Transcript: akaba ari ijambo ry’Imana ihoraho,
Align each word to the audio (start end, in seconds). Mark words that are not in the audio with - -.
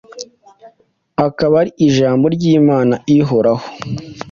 akaba 1.27 1.53
ari 1.61 1.71
ijambo 1.87 2.25
ry’Imana 2.35 2.95
ihoraho, 3.17 3.65